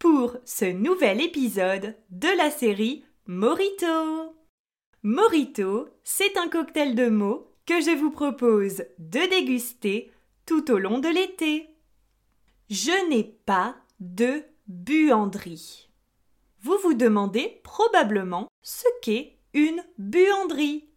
[0.00, 4.34] pour ce nouvel épisode de la série Morito.
[5.02, 10.10] Morito, c'est un cocktail de mots que je vous propose de déguster
[10.46, 11.76] tout au long de l'été.
[12.70, 15.90] Je n'ai pas de buanderie.
[16.62, 20.88] Vous vous demandez probablement ce qu'est une buanderie.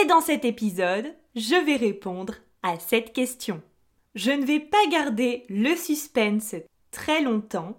[0.00, 3.62] Et dans cet épisode, je vais répondre à cette question.
[4.16, 6.56] Je ne vais pas garder le suspense
[6.90, 7.78] très longtemps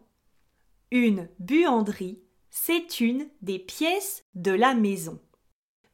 [0.94, 2.22] une buanderie,
[2.52, 5.20] c'est une des pièces de la maison.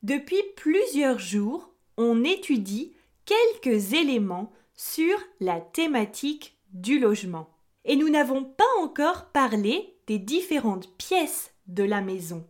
[0.03, 7.50] Depuis plusieurs jours, on étudie quelques éléments sur la thématique du logement.
[7.86, 12.45] Et nous n'avons pas encore parlé des différentes pièces de la maison.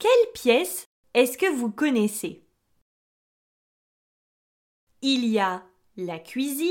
[0.00, 2.44] Quelles pièces est-ce que vous connaissez?
[5.00, 5.64] Il y a
[5.96, 6.68] la cuisine,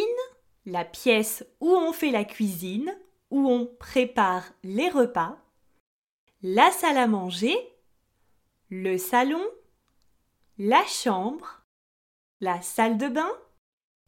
[0.66, 2.94] la pièce où on fait la cuisine,
[3.38, 5.38] on prépare les repas,
[6.42, 7.56] la salle à manger,
[8.70, 9.44] le salon,
[10.58, 11.64] la chambre,
[12.42, 13.31] la salle de bain,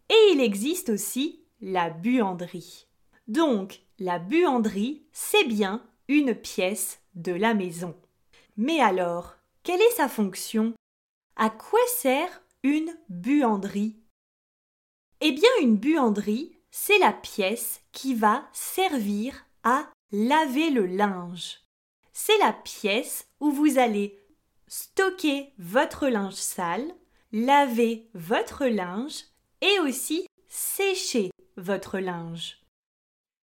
[0.10, 2.88] et il existe aussi la buanderie.
[3.28, 7.96] Donc, la buanderie, c'est bien une pièce de la maison.
[8.58, 10.74] Mais alors, quelle est sa fonction?
[11.36, 13.96] À quoi sert une buanderie?
[15.22, 21.62] Eh bien, une buanderie, c'est la pièce qui va servir à laver le linge.
[22.12, 24.20] C'est la pièce où vous allez
[24.68, 26.94] stocker votre linge sale,
[27.32, 29.24] laver votre linge
[29.62, 32.62] et aussi sécher votre linge.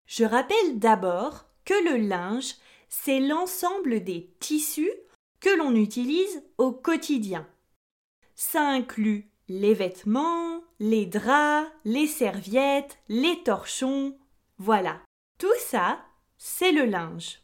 [0.07, 2.55] Je rappelle d'abord que le linge,
[2.89, 4.91] c'est l'ensemble des tissus
[5.39, 7.47] que l'on utilise au quotidien.
[8.35, 14.17] Ça inclut les vêtements, les draps, les serviettes, les torchons,
[14.57, 14.99] voilà.
[15.37, 16.03] Tout ça,
[16.39, 17.39] c'est le linge.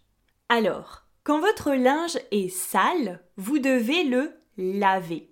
[0.49, 5.31] Alors, quand votre linge est sale, vous devez le laver.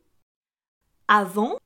[1.08, 1.58] Avant,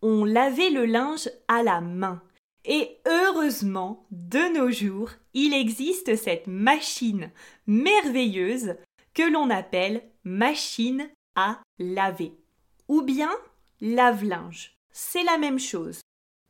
[0.00, 2.22] on lavait le linge à la main.
[2.64, 7.32] Et heureusement, de nos jours, il existe cette machine
[7.66, 8.76] merveilleuse
[9.12, 12.38] que l'on appelle machine à laver.
[12.86, 13.32] Ou bien
[13.80, 14.79] lave-linge.
[14.92, 16.00] C'est la même chose.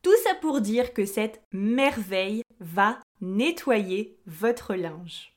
[0.02, 5.34] Tout ça pour dire que cette merveille va nettoyer votre linge.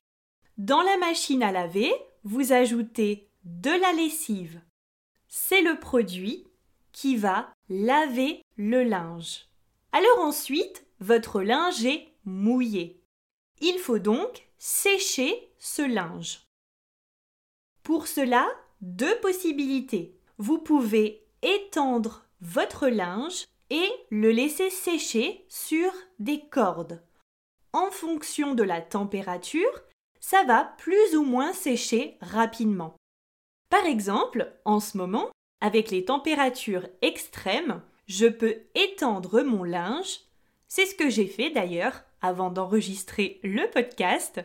[0.56, 1.92] Dans la machine à laver,
[2.22, 4.60] vous ajoutez de la lessive.
[5.28, 6.46] C'est le produit
[6.92, 9.48] qui va laver le linge.
[9.92, 13.02] Alors ensuite, votre linge est mouillé.
[13.60, 16.46] Il faut donc sécher ce linge.
[17.82, 18.48] Pour cela,
[18.80, 20.18] deux possibilités.
[20.38, 27.02] Vous pouvez étendre votre linge et le laisser sécher sur des cordes.
[27.72, 29.82] En fonction de la température,
[30.20, 32.96] ça va plus ou moins sécher rapidement.
[33.70, 40.20] Par exemple, en ce moment, avec les températures extrêmes, je peux étendre mon linge.
[40.68, 44.40] C'est ce que j'ai fait d'ailleurs avant d'enregistrer le podcast.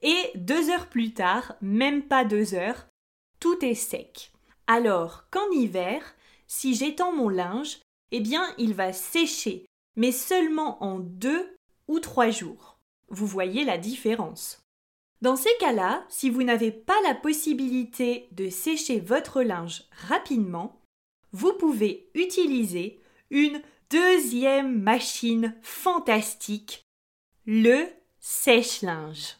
[0.00, 2.86] Et deux heures plus tard, même pas deux heures,
[3.40, 4.32] tout est sec.
[4.66, 6.02] Alors qu'en hiver,
[6.52, 7.80] si j'étends mon linge,
[8.10, 9.64] eh bien il va sécher,
[9.96, 11.56] mais seulement en deux
[11.88, 12.78] ou trois jours.
[13.08, 14.60] Vous voyez la différence.
[15.22, 20.78] Dans ces cas-là, si vous n'avez pas la possibilité de sécher votre linge rapidement,
[21.32, 26.84] vous pouvez utiliser une deuxième machine fantastique,
[27.46, 27.86] le
[28.20, 29.38] sèche-linge.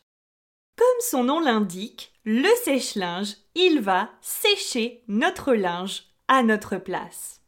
[0.78, 7.40] Comme son nom l'indique, le sèche-linge, il va sécher notre linge à notre place.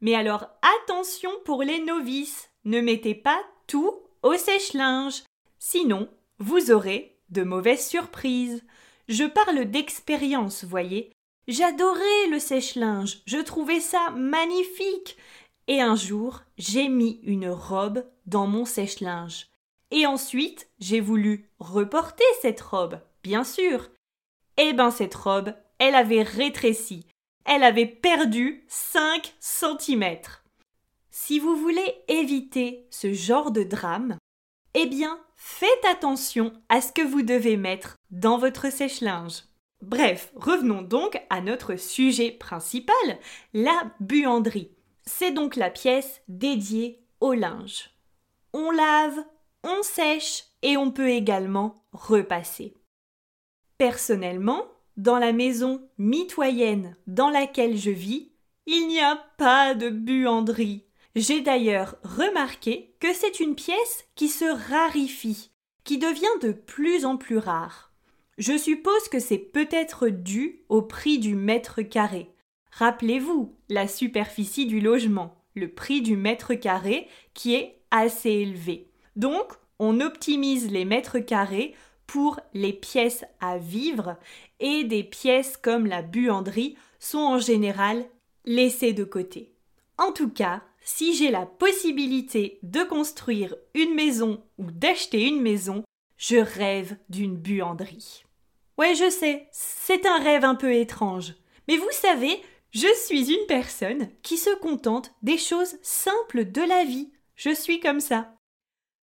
[0.00, 0.46] Mais alors
[0.82, 5.22] attention pour les novices, ne mettez pas tout au sèche-linge,
[5.58, 6.08] sinon
[6.38, 8.64] vous aurez de mauvaises surprises.
[9.08, 11.12] Je parle d'expérience, voyez.
[11.48, 15.16] J'adorais le sèche-linge, je trouvais ça magnifique.
[15.66, 19.46] Et un jour, j'ai mis une robe dans mon sèche-linge.
[19.90, 23.88] Et ensuite, j'ai voulu reporter cette robe, bien sûr.
[24.56, 27.06] Eh ben, cette robe, elle avait rétréci
[27.50, 30.18] elle avait perdu 5 cm.
[31.10, 34.18] Si vous voulez éviter ce genre de drame,
[34.74, 39.42] eh bien, faites attention à ce que vous devez mettre dans votre sèche-linge.
[39.82, 42.94] Bref, revenons donc à notre sujet principal,
[43.52, 44.70] la buanderie.
[45.04, 47.90] C'est donc la pièce dédiée au linge.
[48.52, 49.24] On lave,
[49.64, 52.74] on sèche et on peut également repasser.
[53.76, 58.32] Personnellement, dans la maison mitoyenne dans laquelle je vis,
[58.66, 60.84] il n'y a pas de buanderie.
[61.16, 65.50] J'ai d'ailleurs remarqué que c'est une pièce qui se raréfie,
[65.84, 67.92] qui devient de plus en plus rare.
[68.38, 72.30] Je suppose que c'est peut-être dû au prix du mètre carré.
[72.70, 78.88] Rappelez-vous la superficie du logement, le prix du mètre carré qui est assez élevé.
[79.16, 81.74] Donc, on optimise les mètres carrés
[82.10, 84.16] pour les pièces à vivre
[84.58, 88.04] et des pièces comme la buanderie sont en général
[88.44, 89.54] laissées de côté.
[89.96, 95.84] En tout cas, si j'ai la possibilité de construire une maison ou d'acheter une maison,
[96.16, 98.24] je rêve d'une buanderie.
[98.76, 101.34] Ouais, je sais, c'est un rêve un peu étrange.
[101.68, 102.42] Mais vous savez,
[102.72, 107.12] je suis une personne qui se contente des choses simples de la vie.
[107.36, 108.34] Je suis comme ça.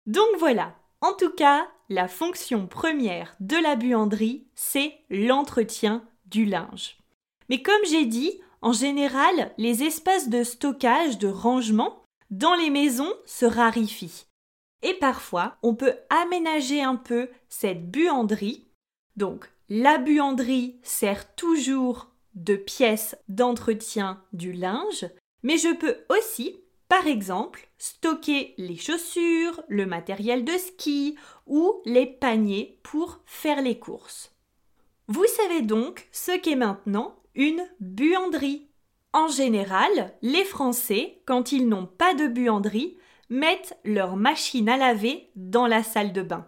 [0.07, 6.99] Donc voilà, en tout cas, la fonction première de la buanderie, c'est l'entretien du linge.
[7.49, 13.13] Mais comme j'ai dit, en général, les espaces de stockage, de rangement dans les maisons
[13.25, 14.27] se raréfient.
[14.83, 18.67] Et parfois, on peut aménager un peu cette buanderie.
[19.17, 25.07] Donc, la buanderie sert toujours de pièce d'entretien du linge,
[25.43, 31.17] mais je peux aussi par exemple, stocker les chaussures, le matériel de ski
[31.47, 34.33] ou les paniers pour faire les courses.
[35.09, 38.69] Vous savez donc ce qu'est maintenant une buanderie.
[39.13, 42.97] En général, les Français, quand ils n'ont pas de buanderie,
[43.31, 46.47] mettent leur machine à laver dans la salle de bain.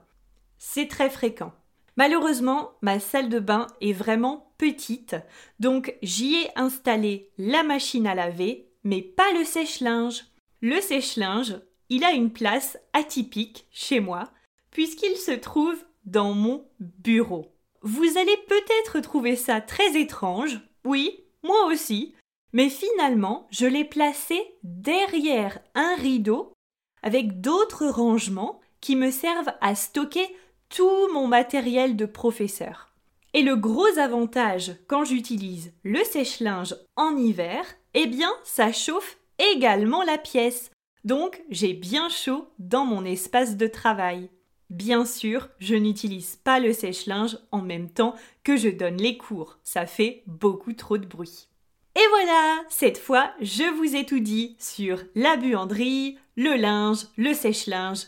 [0.58, 1.52] C'est très fréquent.
[1.96, 5.16] Malheureusement, ma salle de bain est vraiment petite,
[5.58, 10.24] donc j'y ai installé la machine à laver mais pas le sèche-linge.
[10.62, 14.30] Le sèche-linge, il a une place atypique chez moi,
[14.70, 15.76] puisqu'il se trouve
[16.06, 17.52] dans mon bureau.
[17.82, 22.14] Vous allez peut-être trouver ça très étrange, oui, moi aussi,
[22.54, 26.54] mais finalement, je l'ai placé derrière un rideau
[27.02, 30.34] avec d'autres rangements qui me servent à stocker
[30.70, 32.94] tout mon matériel de professeur.
[33.34, 40.02] Et le gros avantage quand j'utilise le sèche-linge en hiver, eh bien, ça chauffe également
[40.02, 40.70] la pièce.
[41.04, 44.30] Donc, j'ai bien chaud dans mon espace de travail.
[44.70, 48.14] Bien sûr, je n'utilise pas le sèche-linge en même temps
[48.44, 49.58] que je donne les cours.
[49.64, 51.48] Ça fait beaucoup trop de bruit.
[51.96, 57.32] Et voilà, cette fois, je vous ai tout dit sur la buanderie, le linge, le
[57.32, 58.06] sèche-linge,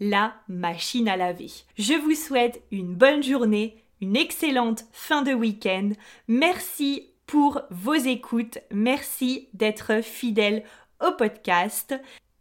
[0.00, 1.50] la machine à laver.
[1.76, 5.90] Je vous souhaite une bonne journée, une excellente fin de week-end.
[6.26, 8.58] Merci pour vos écoutes.
[8.72, 10.64] Merci d'être fidèle
[11.00, 11.94] au podcast.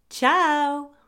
[0.09, 0.96] Ciao